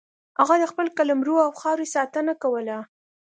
[0.39, 2.77] هغه د خپل قلمرو او خاورې ساتنه کوله.